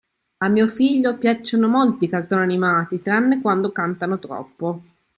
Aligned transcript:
A 0.39 0.47
mio 0.49 0.65
figlio 0.67 1.15
piacciono 1.19 1.67
molto 1.67 2.03
i 2.03 2.07
cartoni 2.09 2.41
animati, 2.41 3.03
tranne 3.03 3.39
quando 3.39 3.71
cantano 3.71 4.17
troppo. 4.17 4.81